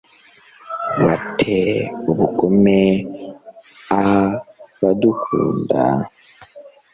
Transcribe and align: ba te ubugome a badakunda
ba 1.03 1.13
te 1.37 1.57
ubugome 2.09 2.81
a 4.01 4.03
badakunda 4.81 5.83